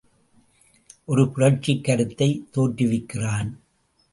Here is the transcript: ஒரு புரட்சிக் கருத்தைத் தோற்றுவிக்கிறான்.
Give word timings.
ஒரு 1.05 1.29
புரட்சிக் 1.31 1.83
கருத்தைத் 1.83 2.57
தோற்றுவிக்கிறான். 2.57 3.51